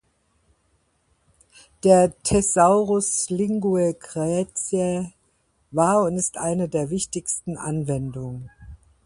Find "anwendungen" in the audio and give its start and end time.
7.55-8.49